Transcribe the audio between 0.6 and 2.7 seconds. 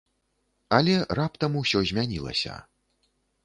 Але раптам ўсё змянілася.